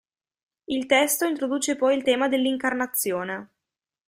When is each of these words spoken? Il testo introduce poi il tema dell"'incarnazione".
Il 0.65 0.87
testo 0.87 1.25
introduce 1.27 1.75
poi 1.75 1.95
il 1.95 2.01
tema 2.01 2.27
dell"'incarnazione". 2.27 3.49